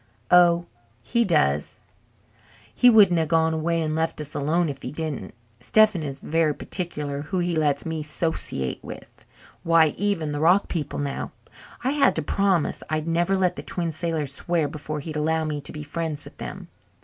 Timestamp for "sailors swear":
13.91-14.67